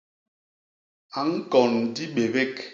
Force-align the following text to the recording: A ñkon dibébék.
A 1.19 1.19
ñkon 1.33 1.71
dibébék. 1.95 2.55